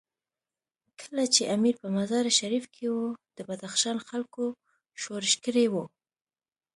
[1.01, 3.07] کله چې امیر په مزار شریف کې وو،
[3.37, 4.43] د بدخشان خلکو
[5.01, 5.83] ښورښ کړی وو.